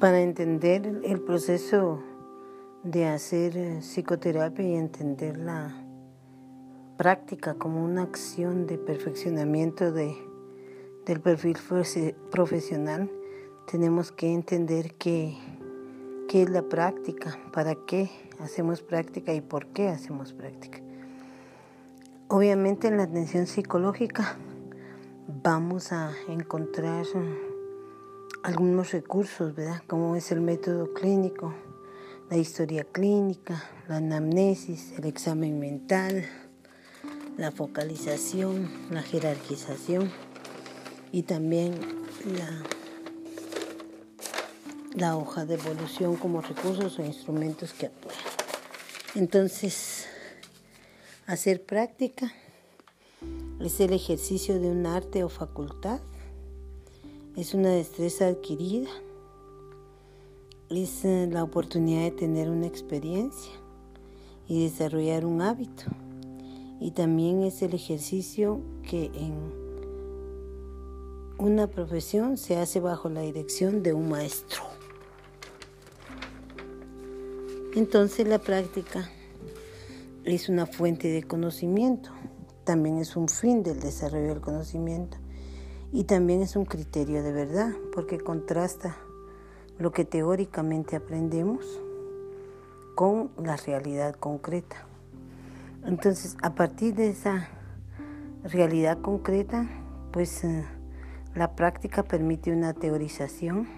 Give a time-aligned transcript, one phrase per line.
[0.00, 2.00] Para entender el proceso
[2.84, 5.74] de hacer eh, psicoterapia y entender la
[6.96, 10.14] práctica como una acción de perfeccionamiento de,
[11.04, 11.56] del perfil
[12.30, 13.10] profesional,
[13.68, 15.36] tenemos que entender qué
[16.32, 18.08] es la práctica, para qué
[18.38, 20.78] hacemos práctica y por qué hacemos práctica.
[22.28, 24.36] Obviamente en la atención psicológica
[25.42, 27.04] vamos a encontrar
[28.42, 29.82] algunos recursos, ¿verdad?
[29.86, 31.54] Como es el método clínico,
[32.30, 36.24] la historia clínica, la anamnesis, el examen mental,
[37.36, 40.10] la focalización, la jerarquización
[41.12, 41.78] y también
[44.94, 48.18] la, hoja de evolución como recursos o instrumentos que apoyan.
[49.14, 50.06] Entonces,
[51.26, 52.32] hacer práctica
[53.60, 56.00] es el ejercicio de un arte o facultad,
[57.38, 58.90] es una destreza adquirida
[60.70, 63.52] es eh, la oportunidad de tener una experiencia
[64.48, 65.84] y desarrollar un hábito.
[66.80, 69.34] Y también es el ejercicio que en
[71.38, 74.62] una profesión se hace bajo la dirección de un maestro.
[77.76, 79.08] Entonces la práctica
[80.24, 82.10] es una fuente de conocimiento,
[82.64, 85.18] también es un fin del desarrollo del conocimiento
[85.92, 88.96] y también es un criterio de verdad porque contrasta
[89.78, 91.64] lo que teóricamente aprendemos
[92.94, 94.86] con la realidad concreta.
[95.84, 97.48] Entonces, a partir de esa
[98.42, 99.68] realidad concreta,
[100.12, 100.64] pues eh,
[101.34, 103.68] la práctica permite una teorización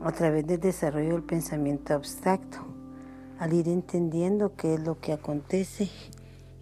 [0.00, 2.58] a través del desarrollo del pensamiento abstracto,
[3.38, 5.88] al ir entendiendo qué es lo que acontece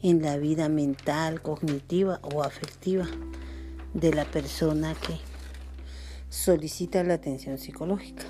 [0.02, 3.06] en la vida mental, cognitiva o afectiva
[3.94, 5.18] de la persona que
[6.28, 8.24] solicita la atención psicológica.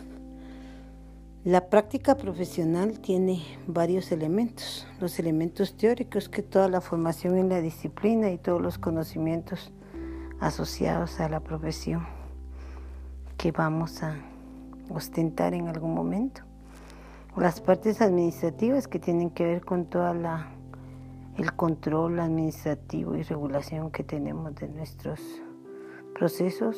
[1.44, 7.60] La práctica profesional tiene varios elementos, los elementos teóricos que toda la formación en la
[7.60, 9.72] disciplina y todos los conocimientos
[10.38, 12.06] asociados a la profesión
[13.36, 14.16] que vamos a
[14.90, 16.42] ostentar en algún momento.
[17.36, 20.50] Las partes administrativas que tienen que ver con toda la
[21.38, 25.20] el control administrativo y regulación que tenemos de nuestros
[26.20, 26.76] procesos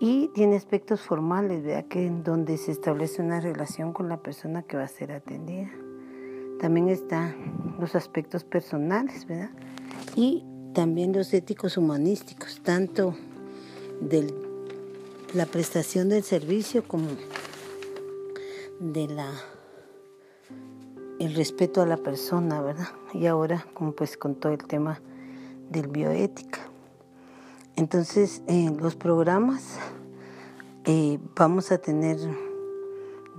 [0.00, 1.84] y tiene aspectos formales, ¿verdad?
[1.84, 5.70] Que en donde se establece una relación con la persona que va a ser atendida.
[6.58, 9.50] También están los aspectos personales, ¿verdad?
[10.16, 10.44] Y
[10.74, 13.14] también los éticos humanísticos, tanto
[14.00, 14.34] de
[15.32, 17.06] la prestación del servicio como
[18.80, 19.30] de la
[21.20, 22.88] el respeto a la persona, ¿verdad?
[23.14, 25.00] Y ahora, como pues con todo el tema
[25.70, 26.58] del bioética.
[27.76, 29.78] Entonces, en los programas
[30.86, 32.16] eh, vamos a tener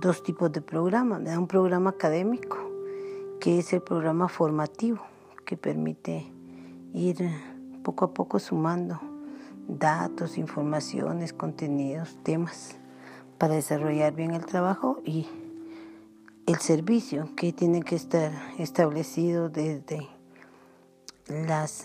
[0.00, 1.20] dos tipos de programas.
[1.36, 2.56] Un programa académico,
[3.40, 5.00] que es el programa formativo,
[5.44, 6.30] que permite
[6.94, 7.30] ir
[7.82, 9.00] poco a poco sumando
[9.66, 12.76] datos, informaciones, contenidos, temas
[13.38, 15.26] para desarrollar bien el trabajo y
[16.46, 20.08] el servicio que tiene que estar establecido desde
[21.28, 21.84] las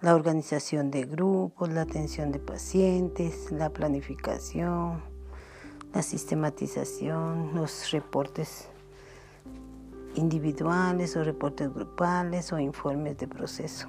[0.00, 5.02] la organización de grupos, la atención de pacientes, la planificación,
[5.92, 8.68] la sistematización, los reportes
[10.14, 13.88] individuales o reportes grupales o informes de proceso.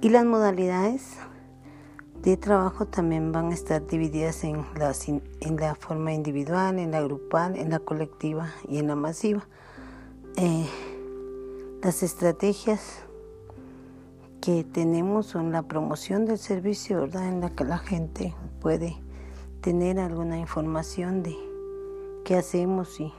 [0.00, 1.16] Y las modalidades
[2.22, 4.92] de trabajo también van a estar divididas en la,
[5.40, 9.46] en la forma individual, en la grupal, en la colectiva y en la masiva.
[10.36, 10.68] Eh,
[11.82, 13.02] las estrategias
[14.48, 17.28] que tenemos son la promoción del servicio, ¿verdad?
[17.28, 18.32] En la que la gente
[18.62, 18.96] puede
[19.60, 21.36] tener alguna información de
[22.24, 23.12] qué hacemos y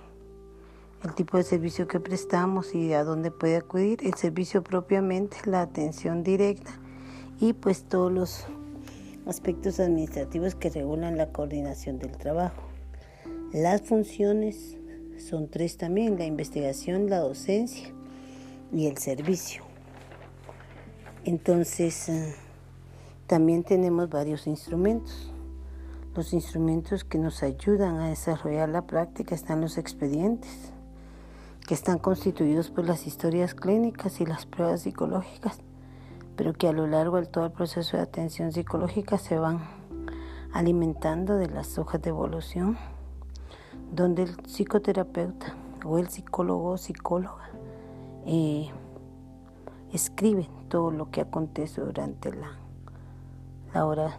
[1.04, 5.62] el tipo de servicio que prestamos y a dónde puede acudir, el servicio propiamente, la
[5.62, 6.72] atención directa
[7.40, 8.46] y pues todos los
[9.28, 12.64] aspectos administrativos que regulan la coordinación del trabajo.
[13.54, 14.78] Las funciones
[15.20, 17.94] son tres también, la investigación, la docencia
[18.74, 19.69] y el servicio.
[21.30, 22.34] Entonces, eh,
[23.28, 25.32] también tenemos varios instrumentos.
[26.16, 30.72] Los instrumentos que nos ayudan a desarrollar la práctica están los expedientes,
[31.68, 35.60] que están constituidos por las historias clínicas y las pruebas psicológicas,
[36.36, 39.60] pero que a lo largo de todo el proceso de atención psicológica se van
[40.52, 42.76] alimentando de las hojas de evolución,
[43.94, 45.56] donde el psicoterapeuta
[45.86, 47.52] o el psicólogo o psicóloga
[48.26, 48.72] eh,
[49.94, 52.58] escriben todo lo que acontece durante la,
[53.74, 54.18] la hora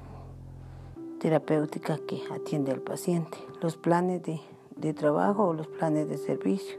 [1.21, 4.41] terapéutica que atiende al paciente, los planes de,
[4.77, 6.79] de trabajo o los planes de servicio,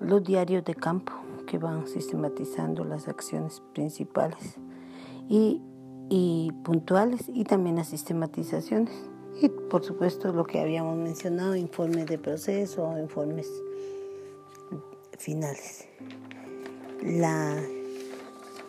[0.00, 1.12] los diarios de campo
[1.46, 4.56] que van sistematizando las acciones principales
[5.28, 5.62] y,
[6.08, 8.92] y puntuales y también las sistematizaciones.
[9.40, 13.48] Y por supuesto lo que habíamos mencionado, informes de proceso informes
[15.16, 15.86] finales.
[17.02, 17.62] La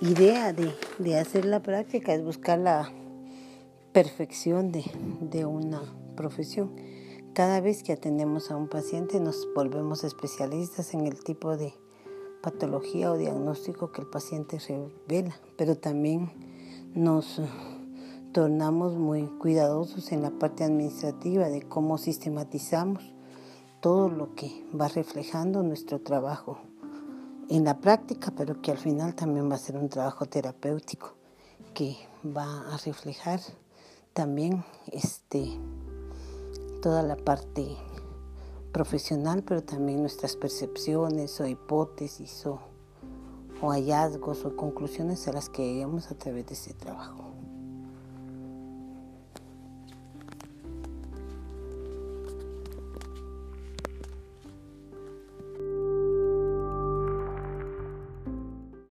[0.01, 2.89] idea de, de, hacer la práctica es buscar la
[3.91, 4.85] perfección de,
[5.21, 5.81] de una
[6.15, 6.75] profesión.
[7.33, 11.73] Cada vez que atendemos a un paciente nos volvemos especialistas en el tipo de
[12.41, 16.31] patología o diagnóstico que el paciente revela, pero también
[16.93, 17.41] nos
[18.31, 23.13] tornamos muy cuidadosos en la parte administrativa de cómo sistematizamos
[23.81, 26.59] todo lo que va reflejando nuestro trabajo
[27.49, 31.15] en la práctica, pero que al final también va a ser un trabajo terapéutico
[31.73, 33.39] que va a reflejar
[34.13, 35.57] también este
[36.81, 37.75] toda la parte
[38.71, 42.59] profesional, pero también nuestras percepciones o hipótesis o,
[43.61, 47.28] o hallazgos o conclusiones a las que llegamos a través de ese trabajo.